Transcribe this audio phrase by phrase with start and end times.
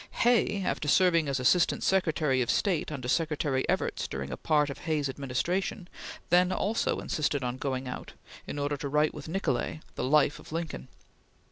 [0.25, 4.79] Hay, after serving as Assistant Secretary of State under Secretary Evarts during a part of
[4.79, 5.87] Hayes's administration,
[6.31, 8.13] then also insisted on going out,
[8.47, 10.87] in order to write with Nicolay the "Life" of Lincoln.